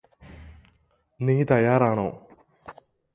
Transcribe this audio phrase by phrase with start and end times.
[1.19, 2.09] നീ തയ്യാറാണോ